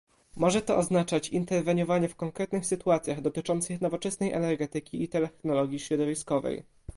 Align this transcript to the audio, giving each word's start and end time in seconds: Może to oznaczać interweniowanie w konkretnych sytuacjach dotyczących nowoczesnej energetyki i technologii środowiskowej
Może 0.35 0.61
to 0.61 0.77
oznaczać 0.77 1.29
interweniowanie 1.29 2.09
w 2.09 2.15
konkretnych 2.15 2.65
sytuacjach 2.65 3.21
dotyczących 3.21 3.81
nowoczesnej 3.81 4.31
energetyki 4.31 5.03
i 5.03 5.09
technologii 5.09 5.79
środowiskowej 5.79 6.63